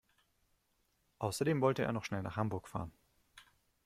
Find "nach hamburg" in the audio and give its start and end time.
2.23-2.67